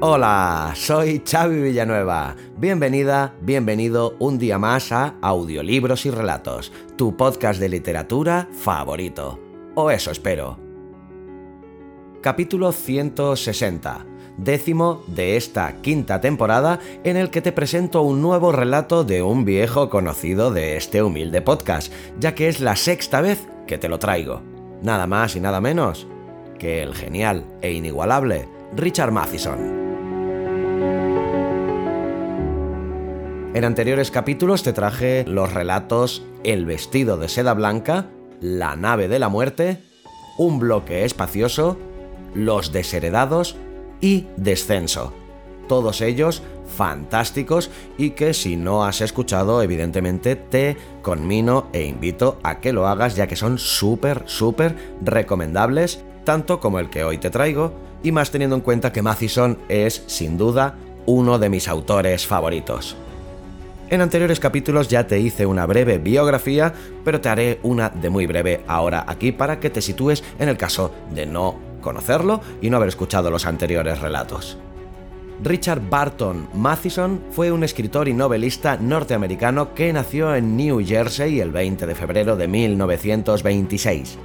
[0.00, 2.36] Hola, soy Xavi Villanueva.
[2.56, 9.40] Bienvenida, bienvenido un día más a Audiolibros y Relatos, tu podcast de literatura favorito.
[9.74, 10.56] O eso espero.
[12.20, 14.06] Capítulo 160,
[14.36, 19.44] décimo de esta quinta temporada en el que te presento un nuevo relato de un
[19.44, 23.98] viejo conocido de este humilde podcast, ya que es la sexta vez que te lo
[23.98, 24.42] traigo.
[24.80, 26.06] Nada más y nada menos
[26.56, 29.77] que el genial e inigualable Richard Matheson.
[33.58, 38.06] En anteriores capítulos te traje los relatos El vestido de seda blanca,
[38.40, 39.82] La nave de la muerte,
[40.38, 41.76] Un bloque espacioso,
[42.34, 43.56] Los desheredados
[44.00, 45.12] y Descenso.
[45.66, 46.40] Todos ellos
[46.76, 52.86] fantásticos y que si no has escuchado evidentemente te conmino e invito a que lo
[52.86, 57.72] hagas ya que son súper, súper recomendables, tanto como el que hoy te traigo,
[58.04, 62.96] y más teniendo en cuenta que Mathison es sin duda uno de mis autores favoritos.
[63.90, 68.26] En anteriores capítulos ya te hice una breve biografía, pero te haré una de muy
[68.26, 72.76] breve ahora aquí para que te sitúes en el caso de no conocerlo y no
[72.76, 74.58] haber escuchado los anteriores relatos.
[75.42, 81.50] Richard Barton Matheson fue un escritor y novelista norteamericano que nació en New Jersey el
[81.50, 84.18] 20 de febrero de 1926.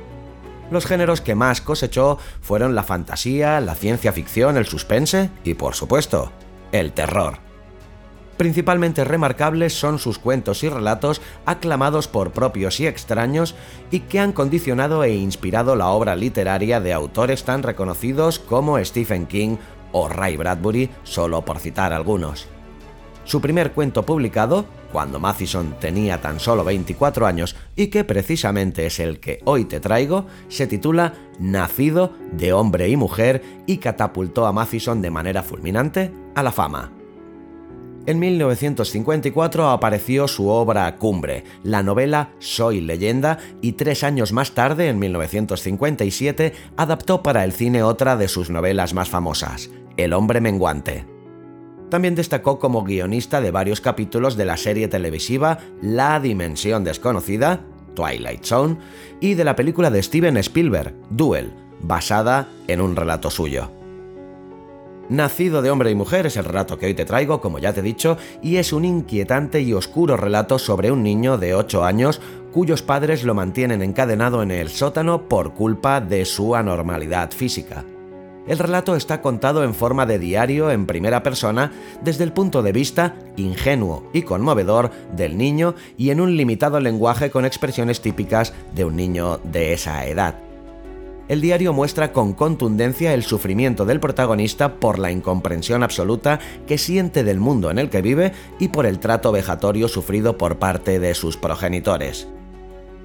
[0.71, 5.75] Los géneros que más cosechó fueron la fantasía, la ciencia ficción, el suspense y, por
[5.75, 6.33] supuesto,
[6.71, 7.52] el terror.
[8.37, 13.55] Principalmente remarcables son sus cuentos y relatos aclamados por propios y extraños
[13.91, 19.27] y que han condicionado e inspirado la obra literaria de autores tan reconocidos como Stephen
[19.27, 19.57] King
[19.91, 22.47] o Ray Bradbury, solo por citar algunos.
[23.25, 28.99] Su primer cuento publicado, cuando Mathison tenía tan solo 24 años y que precisamente es
[28.99, 34.51] el que hoy te traigo, se titula Nacido de hombre y mujer y catapultó a
[34.51, 37.02] Mathison de manera fulminante a la fama.
[38.05, 44.89] En 1954 apareció su obra cumbre, la novela Soy leyenda, y tres años más tarde,
[44.89, 51.05] en 1957, adaptó para el cine otra de sus novelas más famosas, El hombre menguante.
[51.89, 57.61] También destacó como guionista de varios capítulos de la serie televisiva La Dimensión Desconocida,
[57.95, 58.79] Twilight Zone,
[59.21, 63.82] y de la película de Steven Spielberg, Duel, basada en un relato suyo.
[65.09, 67.81] Nacido de hombre y mujer es el relato que hoy te traigo, como ya te
[67.81, 72.21] he dicho, y es un inquietante y oscuro relato sobre un niño de 8 años
[72.53, 77.83] cuyos padres lo mantienen encadenado en el sótano por culpa de su anormalidad física.
[78.47, 81.71] El relato está contado en forma de diario en primera persona
[82.01, 87.29] desde el punto de vista ingenuo y conmovedor del niño y en un limitado lenguaje
[87.29, 90.52] con expresiones típicas de un niño de esa edad
[91.27, 97.23] el diario muestra con contundencia el sufrimiento del protagonista por la incomprensión absoluta que siente
[97.23, 101.13] del mundo en el que vive y por el trato vejatorio sufrido por parte de
[101.15, 102.27] sus progenitores.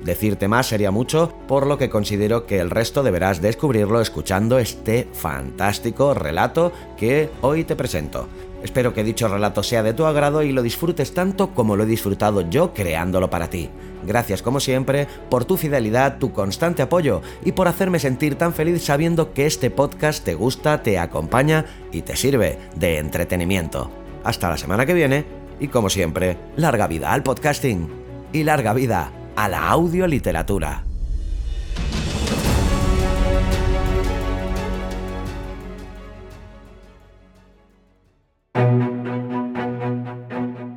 [0.05, 5.09] Decirte más sería mucho, por lo que considero que el resto deberás descubrirlo escuchando este
[5.13, 8.29] fantástico relato que hoy te presento.
[8.63, 11.87] Espero que dicho relato sea de tu agrado y lo disfrutes tanto como lo he
[11.87, 13.71] disfrutado yo creándolo para ti.
[14.07, 18.85] Gracias como siempre por tu fidelidad, tu constante apoyo y por hacerme sentir tan feliz
[18.85, 23.91] sabiendo que este podcast te gusta, te acompaña y te sirve de entretenimiento.
[24.25, 25.25] Hasta la semana que viene
[25.61, 27.89] y como siempre, larga vida al podcasting
[28.33, 30.83] y larga vida a la audioliteratura.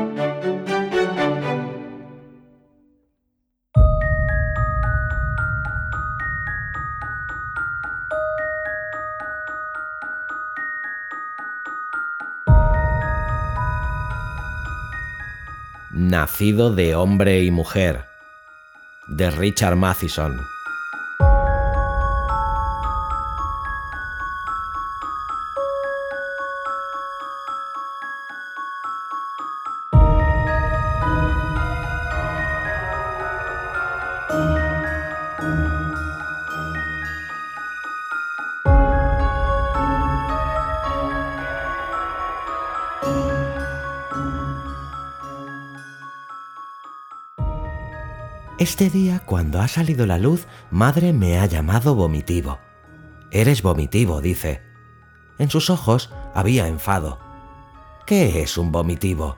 [15.98, 18.04] Nacido de hombre y mujer,
[19.08, 20.40] de Richard Matheson.
[48.58, 52.58] Este día, cuando ha salido la luz, madre me ha llamado vomitivo.
[53.30, 54.62] Eres vomitivo, dice.
[55.38, 57.20] En sus ojos había enfado.
[58.04, 59.36] ¿Qué es un vomitivo?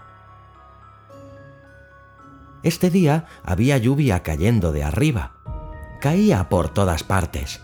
[2.63, 5.35] Este día había lluvia cayendo de arriba.
[6.01, 7.61] Caía por todas partes.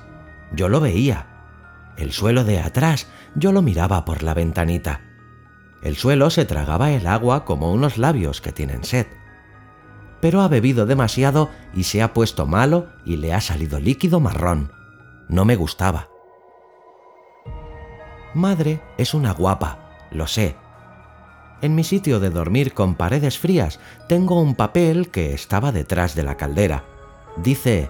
[0.53, 1.27] Yo lo veía.
[1.97, 5.01] El suelo de atrás yo lo miraba por la ventanita.
[5.81, 9.07] El suelo se tragaba el agua como unos labios que tienen sed
[10.27, 14.73] pero ha bebido demasiado y se ha puesto malo y le ha salido líquido marrón.
[15.29, 16.09] No me gustaba.
[18.35, 19.79] Madre es una guapa,
[20.11, 20.57] lo sé.
[21.63, 23.79] En mi sitio de dormir con paredes frías
[24.09, 26.83] tengo un papel que estaba detrás de la caldera.
[27.37, 27.89] Dice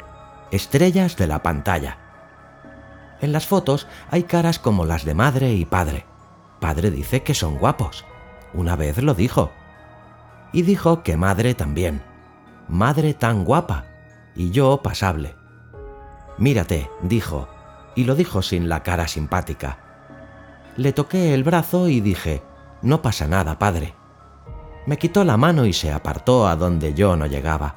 [0.51, 1.97] Estrellas de la pantalla.
[3.23, 6.05] En las fotos hay caras como las de madre y padre.
[6.61, 8.05] Padre dice que son guapos.
[8.53, 9.53] Una vez lo dijo.
[10.53, 12.06] Y dijo que madre también
[12.69, 13.85] madre tan guapa,
[14.35, 15.35] y yo pasable.
[16.39, 17.49] Mírate, dijo,
[17.95, 19.79] y lo dijo sin la cara simpática.
[20.77, 22.43] Le toqué el brazo y dije,
[22.83, 23.95] no pasa nada, padre.
[24.87, 27.77] Me quitó la mano y se apartó a donde yo no llegaba.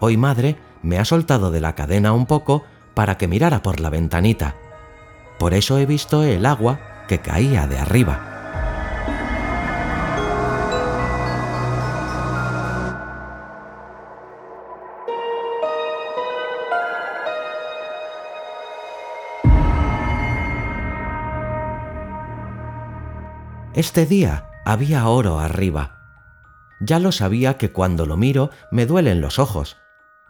[0.00, 2.64] Hoy madre me ha soltado de la cadena un poco
[2.94, 4.54] para que mirara por la ventanita.
[5.38, 6.78] Por eso he visto el agua
[7.08, 8.33] que caía de arriba.
[23.74, 25.98] Este día había oro arriba.
[26.80, 29.78] Ya lo sabía que cuando lo miro me duelen los ojos.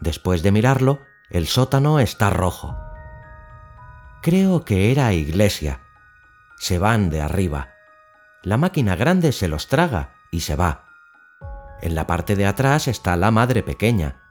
[0.00, 2.78] Después de mirarlo, el sótano está rojo.
[4.22, 5.82] Creo que era iglesia.
[6.56, 7.68] Se van de arriba.
[8.42, 10.86] La máquina grande se los traga y se va.
[11.82, 14.22] En la parte de atrás está la madre pequeña.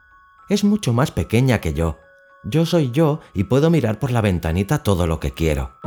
[0.48, 2.00] Es mucho más pequeña que yo.
[2.42, 5.78] Yo soy yo y puedo mirar por la ventanita todo lo que quiero.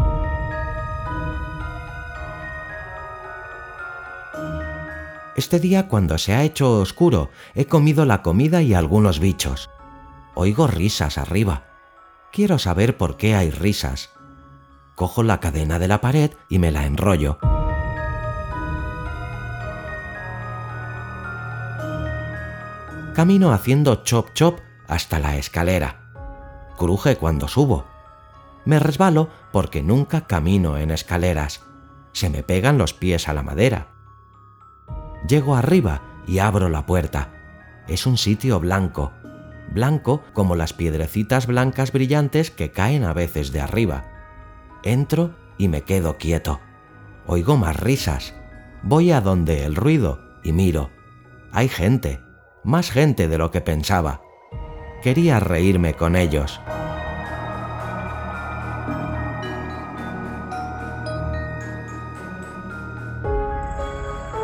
[5.37, 9.69] Este día, cuando se ha hecho oscuro, he comido la comida y algunos bichos.
[10.33, 11.67] Oigo risas arriba.
[12.33, 14.09] Quiero saber por qué hay risas.
[14.95, 17.37] Cojo la cadena de la pared y me la enrollo.
[23.13, 24.57] Camino haciendo chop chop
[24.87, 26.13] hasta la escalera.
[26.77, 27.85] Cruje cuando subo.
[28.65, 31.61] Me resbalo porque nunca camino en escaleras.
[32.11, 33.96] Se me pegan los pies a la madera.
[35.27, 37.29] Llego arriba y abro la puerta.
[37.87, 39.13] Es un sitio blanco,
[39.73, 44.05] blanco como las piedrecitas blancas brillantes que caen a veces de arriba.
[44.83, 46.59] Entro y me quedo quieto.
[47.25, 48.33] Oigo más risas.
[48.83, 50.89] Voy a donde el ruido y miro.
[51.51, 52.21] Hay gente,
[52.63, 54.21] más gente de lo que pensaba.
[55.01, 56.59] Quería reírme con ellos.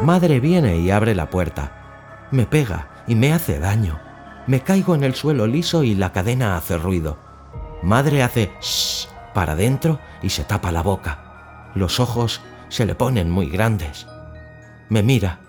[0.04, 2.28] Madre viene y abre la puerta.
[2.30, 4.02] Me pega y me hace daño.
[4.48, 7.18] Me caigo en el suelo liso y la cadena hace ruido.
[7.82, 11.72] Madre hace shh para adentro y se tapa la boca.
[11.74, 14.06] Los ojos se le ponen muy grandes.
[14.90, 15.40] Me mira.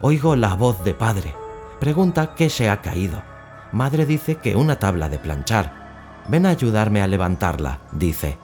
[0.00, 1.36] Oigo la voz de padre.
[1.78, 3.22] Pregunta qué se ha caído.
[3.70, 6.24] Madre dice que una tabla de planchar.
[6.26, 8.36] Ven a ayudarme a levantarla, dice.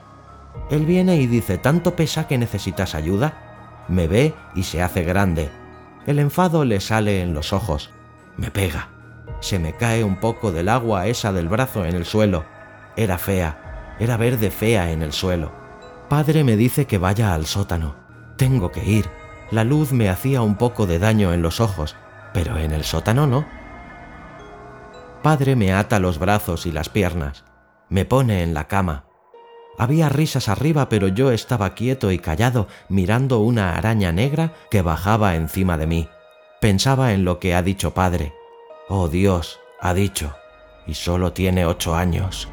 [0.71, 3.48] Él viene y dice, ¿tanto pesa que necesitas ayuda?
[3.89, 5.49] Me ve y se hace grande.
[6.05, 7.91] El enfado le sale en los ojos.
[8.37, 8.89] Me pega.
[9.41, 12.45] Se me cae un poco del agua esa del brazo en el suelo.
[12.95, 13.95] Era fea.
[13.99, 15.51] Era verde fea en el suelo.
[16.07, 17.95] Padre me dice que vaya al sótano.
[18.37, 19.09] Tengo que ir.
[19.51, 21.95] La luz me hacía un poco de daño en los ojos,
[22.33, 23.45] pero en el sótano no.
[25.23, 27.43] Padre me ata los brazos y las piernas.
[27.89, 29.05] Me pone en la cama.
[29.79, 35.35] Había risas arriba, pero yo estaba quieto y callado mirando una araña negra que bajaba
[35.37, 36.09] encima de mí.
[36.59, 38.33] Pensaba en lo que ha dicho padre.
[38.89, 40.35] Oh Dios, ha dicho,
[40.85, 42.49] y solo tiene ocho años.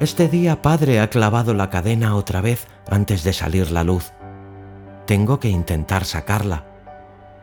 [0.00, 4.14] Este día padre ha clavado la cadena otra vez antes de salir la luz.
[5.06, 6.64] Tengo que intentar sacarla.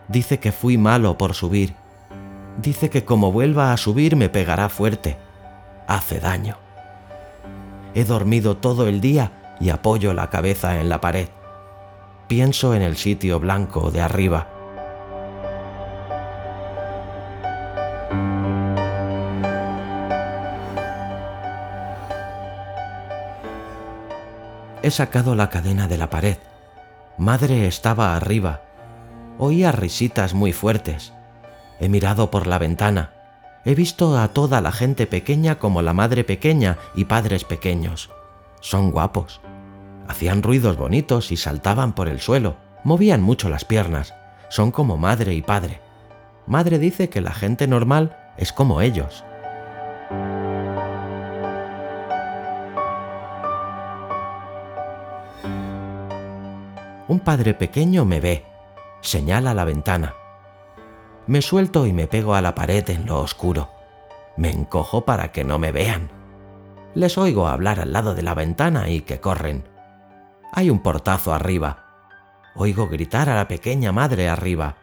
[0.08, 1.76] Dice que fui malo por subir.
[2.60, 5.20] Dice que como vuelva a subir me pegará fuerte.
[5.86, 6.58] Hace daño.
[7.94, 11.30] He dormido todo el día y apoyo la cabeza en la pared.
[12.28, 14.57] Pienso en el sitio blanco de arriba.
[24.88, 26.38] He sacado la cadena de la pared.
[27.18, 28.62] Madre estaba arriba.
[29.38, 31.12] Oía risitas muy fuertes.
[31.82, 33.12] He mirado por la ventana.
[33.66, 38.10] He visto a toda la gente pequeña como la madre pequeña y padres pequeños.
[38.62, 39.42] Son guapos.
[40.08, 42.56] Hacían ruidos bonitos y saltaban por el suelo.
[42.86, 44.14] Movían mucho las piernas.
[44.48, 45.82] Son como madre y padre.
[46.46, 49.26] Madre dice que la gente normal es como ellos.
[57.08, 58.46] Un padre pequeño me ve,
[59.00, 60.14] señala la ventana.
[61.26, 63.70] Me suelto y me pego a la pared en lo oscuro.
[64.36, 66.10] Me encojo para que no me vean.
[66.96, 69.70] Les oigo hablar al lado de la ventana y que corren.
[70.52, 71.86] Hay un portazo arriba.
[72.56, 74.76] Oigo gritar a la pequeña madre arriba.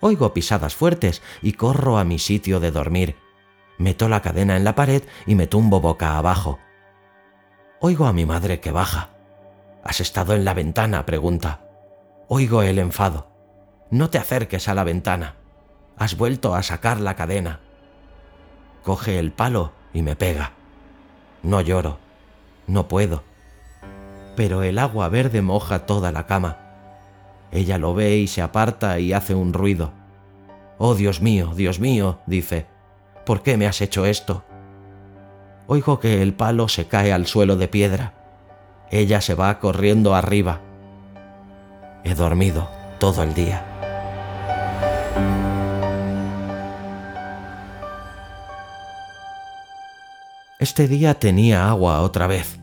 [0.00, 3.16] Oigo pisadas fuertes y corro a mi sitio de dormir.
[3.78, 6.60] Meto la cadena en la pared y me tumbo boca abajo.
[7.80, 9.15] Oigo a mi madre que baja.
[9.86, 11.06] ¿Has estado en la ventana?
[11.06, 11.60] pregunta.
[12.26, 13.28] Oigo el enfado.
[13.88, 15.36] No te acerques a la ventana.
[15.96, 17.60] Has vuelto a sacar la cadena.
[18.82, 20.54] Coge el palo y me pega.
[21.44, 22.00] No lloro.
[22.66, 23.22] No puedo.
[24.34, 26.56] Pero el agua verde moja toda la cama.
[27.52, 29.92] Ella lo ve y se aparta y hace un ruido.
[30.78, 32.66] Oh Dios mío, Dios mío, dice,
[33.24, 34.44] ¿por qué me has hecho esto?
[35.68, 38.15] Oigo que el palo se cae al suelo de piedra.
[38.90, 40.60] Ella se va corriendo arriba.
[42.04, 43.64] He dormido todo el día.
[50.58, 52.58] Este día tenía agua otra vez.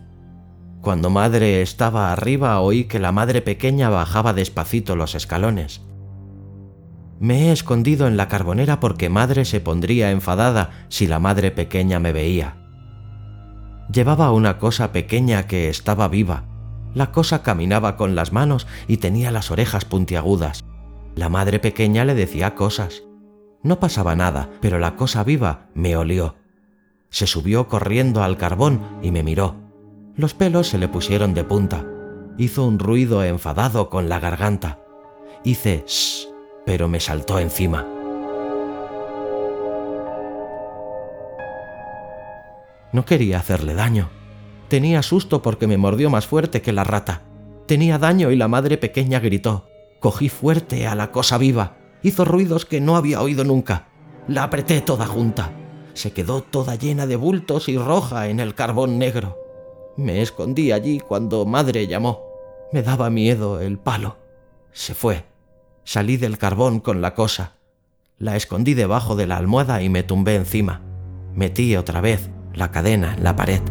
[0.81, 5.81] Cuando madre estaba arriba oí que la madre pequeña bajaba despacito los escalones.
[7.19, 11.99] Me he escondido en la carbonera porque madre se pondría enfadada si la madre pequeña
[11.99, 12.62] me veía.
[13.91, 16.45] Llevaba una cosa pequeña que estaba viva.
[16.93, 20.63] La cosa caminaba con las manos y tenía las orejas puntiagudas.
[21.15, 23.03] La madre pequeña le decía cosas.
[23.61, 26.35] No pasaba nada, pero la cosa viva me olió.
[27.09, 29.55] Se subió corriendo al carbón y me miró.
[30.15, 31.85] Los pelos se le pusieron de punta.
[32.37, 34.79] Hizo un ruido enfadado con la garganta.
[35.43, 36.27] Hice shh,
[36.65, 37.85] pero me saltó encima.
[42.93, 44.09] No quería hacerle daño.
[44.69, 47.23] Tenía susto porque me mordió más fuerte que la rata.
[47.65, 49.67] Tenía daño y la madre pequeña gritó.
[49.99, 51.77] Cogí fuerte a la cosa viva.
[52.03, 53.87] Hizo ruidos que no había oído nunca.
[54.27, 55.51] La apreté toda junta.
[55.93, 59.37] Se quedó toda llena de bultos y roja en el carbón negro.
[59.97, 62.21] Me escondí allí cuando madre llamó.
[62.71, 64.17] Me daba miedo el palo.
[64.71, 65.25] Se fue.
[65.83, 67.55] Salí del carbón con la cosa.
[68.19, 70.81] La escondí debajo de la almohada y me tumbé encima.
[71.33, 73.61] Metí otra vez la cadena en la pared.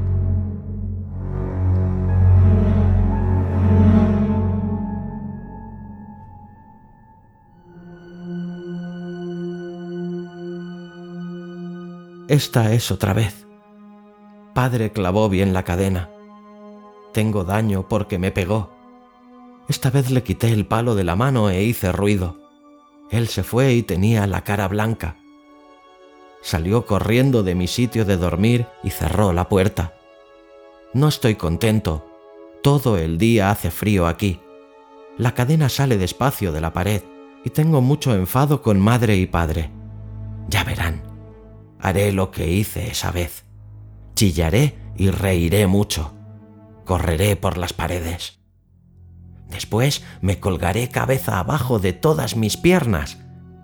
[12.29, 13.47] Esta es otra vez.
[14.55, 16.09] Padre clavó bien la cadena.
[17.13, 18.73] Tengo daño porque me pegó.
[19.69, 22.39] Esta vez le quité el palo de la mano e hice ruido.
[23.11, 25.22] Él se fue y tenía la cara blanca
[26.43, 29.95] salió corriendo de mi sitio de dormir y cerró la puerta.
[30.93, 32.07] No estoy contento.
[32.63, 34.41] Todo el día hace frío aquí.
[35.17, 37.03] La cadena sale despacio de la pared
[37.45, 39.71] y tengo mucho enfado con madre y padre.
[40.49, 41.03] Ya verán.
[41.81, 43.45] Haré lo que hice esa vez.
[44.15, 46.13] Chillaré y reiré mucho.
[46.85, 48.41] Correré por las paredes.
[49.49, 53.22] Después me colgaré cabeza abajo de todas mis piernas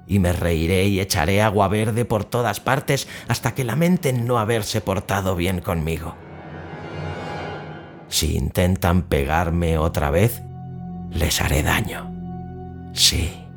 [0.09, 4.81] y me reiré y echaré agua verde por todas partes hasta que lamenten no haberse
[4.81, 6.17] portado bien conmigo.
[8.09, 10.43] Si intentan pegarme otra vez,
[11.11, 12.11] les haré daño.
[12.95, 13.48] Sí.